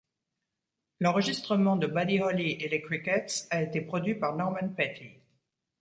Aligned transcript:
L'enregistrement 0.99 1.75
de 1.75 1.85
Buddy 1.85 2.19
Holly 2.21 2.53
et 2.59 2.69
les 2.69 2.81
Crickets 2.81 3.45
a 3.51 3.61
été 3.61 3.81
produit 3.81 4.15
par 4.15 4.35
Norman 4.35 4.69
Petty. 4.75 5.11